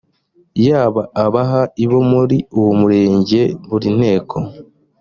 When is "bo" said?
1.89-1.99